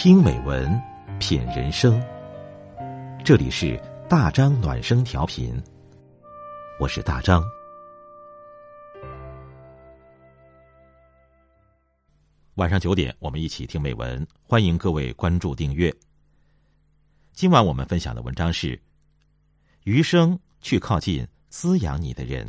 [0.00, 0.80] 听美文，
[1.18, 2.00] 品人生。
[3.24, 3.76] 这里是
[4.08, 5.60] 大张暖声调频，
[6.78, 7.42] 我是大张。
[12.54, 15.92] 晚上九点，我们一起听美文，欢迎各位关注订阅。
[17.32, 18.76] 今晚我们分享的文章是
[19.82, 22.46] 《余生去靠近滋养你的人》。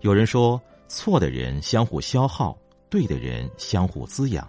[0.00, 2.56] 有人说，错的人相互消耗，
[2.88, 4.48] 对的人相互滋养。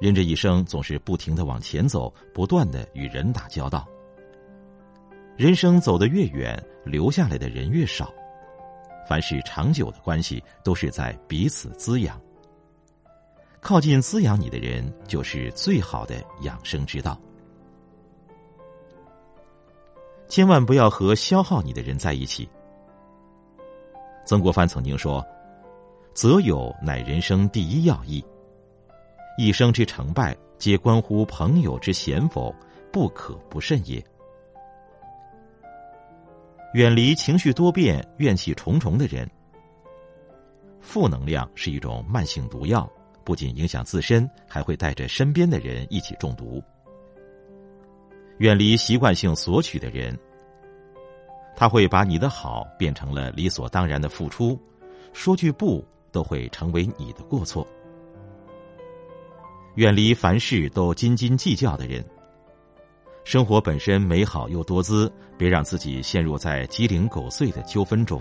[0.00, 3.86] 人这一生总是不停的往前走，不断的与人打交道。
[5.36, 8.10] 人生走得越远，留下来的人越少。
[9.06, 12.18] 凡是长久的关系，都是在彼此滋养。
[13.60, 17.20] 靠近滋养你的人，就是最好的养生之道。
[20.28, 22.48] 千万不要和消耗你的人在一起。
[24.30, 25.26] 曾国藩曾经说
[26.14, 28.24] ：“择友乃人生第一要义。
[29.36, 32.54] 一生之成败，皆关乎朋友之贤否，
[32.92, 34.00] 不可不慎也。”
[36.74, 39.28] 远离情绪多变、怨气重重的人。
[40.80, 42.88] 负能量是一种慢性毒药，
[43.24, 46.62] 不仅影响自身，还会带着身边的人一起中毒。
[48.38, 50.16] 远离习惯性索取的人。
[51.56, 54.58] 他会把你的好变成了理所当然的付出，
[55.12, 57.66] 说句不都会成为你的过错。
[59.76, 62.04] 远离凡事都斤斤计较的人。
[63.22, 68.20] 生活本身美好又多姿，别让自己陷入在鸡零狗碎的纠纷中。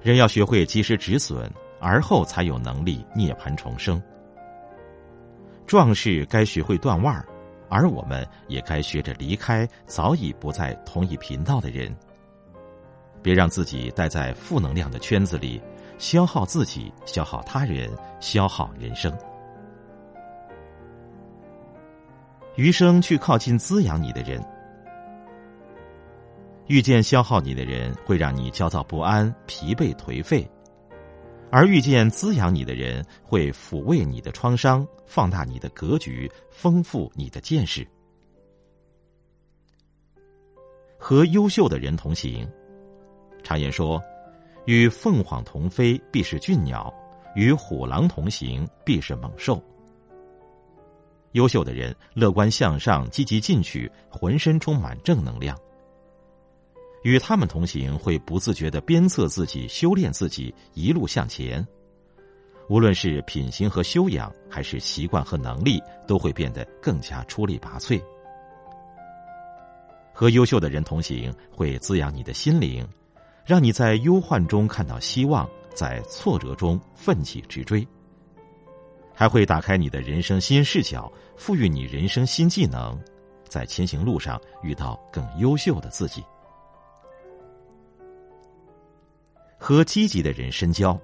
[0.00, 1.50] 人要学会及时止损，
[1.80, 4.00] 而后才有能力涅槃重生。
[5.66, 7.26] 壮士该学会断腕儿。
[7.68, 11.94] 而我们也该学着离开早已不在同一频道的人，
[13.22, 15.60] 别让自己待在负能量的圈子里，
[15.98, 17.90] 消耗自己，消耗他人，
[18.20, 19.12] 消耗人生。
[22.56, 24.42] 余生去靠近滋养你的人，
[26.66, 30.48] 遇见消耗你的人，会让你焦躁不安、疲惫颓废。
[31.50, 37.86] 而遇见滋养你的人，会抚慰你的创伤，放大你的格局，丰富你的见识。
[40.98, 42.46] 和优秀的人同行，
[43.42, 44.02] 常言说
[44.66, 46.92] ：“与凤凰同飞，必是俊鸟；
[47.34, 49.62] 与虎狼同行，必是猛兽。”
[51.32, 55.56] 优秀的人乐观向上，积极进取，浑身充满正能量。
[57.02, 61.66] 与他们同行，会不自觉的鞭策自己、修炼自己，一路向前。
[62.68, 68.02] 无论是品行和修养，还是习惯和能力，都会变得更加出类拔萃。
[70.12, 72.86] 和优秀的人同行，会滋养你的心灵，
[73.46, 77.86] 让你在忧患中看到希望，在挫折中奋起直追。
[79.14, 83.00] 还会打开你的人生新视角，赋予你人生新技能，
[83.48, 86.22] 在前行路上遇到更优秀的自己。
[89.58, 90.98] 和积极的人深交。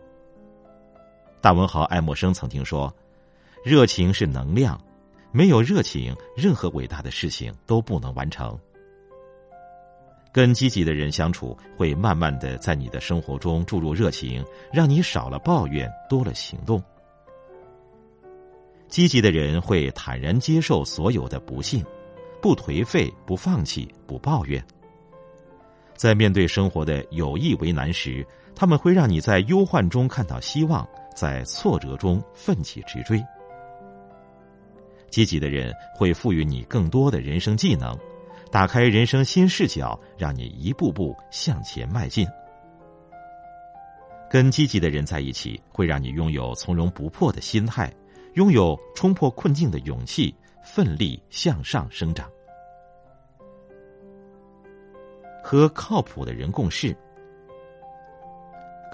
[1.40, 2.94] 大文豪爱默生曾经说
[3.62, 4.80] ：“热情是能量，
[5.32, 8.58] 没有热情，任何伟大的事情都不能完成。”
[10.32, 16.82] 跟积极的人相处，会慢慢的在你的生活中注入热情，让你少了抱怨，多了行动。
[18.88, 21.84] 积极的人会坦然接受所有的不幸，
[22.40, 24.64] 不颓废，不放弃，不抱怨。
[25.94, 33.22] 在面对生活的有意为难时，他们会让你在忧患中看到希望，在挫折中奋起直追。
[35.10, 37.96] 积极的人会赋予你更多的人生技能，
[38.50, 42.26] 打开人生新视角，让你一步步向前迈进。
[44.28, 47.92] 跟积极的人在一起，会让你拥有从容不迫的心态，
[48.34, 50.34] 拥有冲破困境的勇气，
[50.64, 52.28] 奋力向上生长。
[55.42, 56.96] 和靠谱的人共事。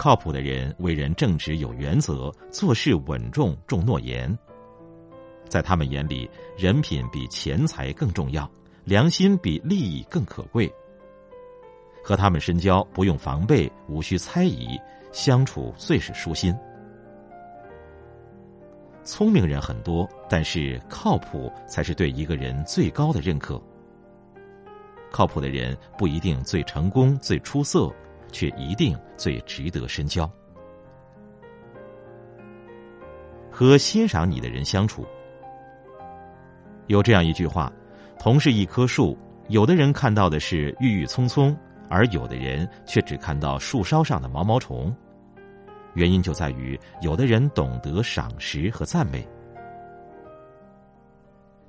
[0.01, 4.35] 靠谱的人为人正直有原则，做事稳重重诺言。
[5.47, 6.27] 在他们眼里，
[6.57, 8.51] 人品比钱财更重要，
[8.85, 10.73] 良心比利益更可贵。
[12.03, 14.81] 和他们深交不用防备，无需猜疑，
[15.13, 16.57] 相处最是舒心。
[19.05, 23.61] 聪明人很多，但是靠谱才是对一个人最高的认可。
[25.13, 27.95] 靠谱的人不一定最成功、最出色。
[28.31, 30.31] 却一定最值得深交。
[33.51, 35.05] 和欣赏你的人相处，
[36.87, 37.71] 有这样一句话：
[38.19, 39.19] 同是一棵树，
[39.49, 41.57] 有的人看到的是郁郁葱葱，
[41.89, 44.95] 而有的人却只看到树梢上的毛毛虫。
[45.95, 49.27] 原因就在于，有的人懂得赏识和赞美。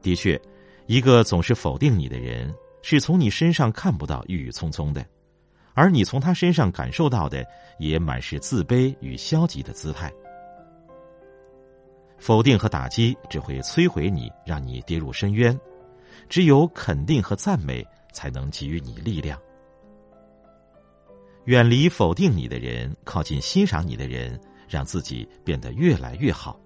[0.02, 0.40] 的确，
[0.86, 2.54] 一个总是否定你的人，
[2.84, 5.06] 是从你身上看不到郁郁葱葱的，
[5.74, 7.46] 而你从他身上感受到的，
[7.80, 10.12] 也满是自卑与消极的姿态。
[12.18, 15.58] 否定和打击只会摧毁你，让你跌入深渊；
[16.30, 19.40] 只有肯定和赞美，才能给予你力量。
[21.46, 24.40] 远离否定你的人，靠近欣赏你的人，
[24.70, 26.60] 让自己变得越来越好。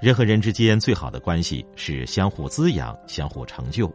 [0.00, 3.86] 人和人之间最好的关系是相互滋养、相互成就；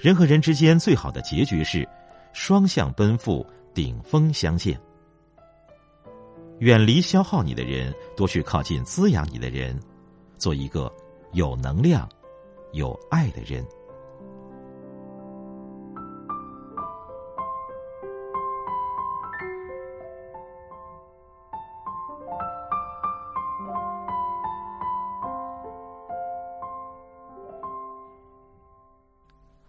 [0.00, 1.86] 人和人之间最好的结局是
[2.32, 4.80] 双向奔赴、顶峰相见。
[6.60, 9.78] 远离消耗你的人，多去靠近滋养你的人，
[10.38, 10.90] 做一个
[11.32, 12.08] 有能量、
[12.72, 13.62] 有爱的人。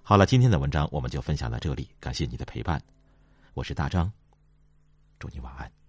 [0.03, 2.81] 好了，今天的文章我们就分享到这里，感谢你的陪伴，
[3.53, 4.11] 我是大张，
[5.19, 5.80] 祝你晚安。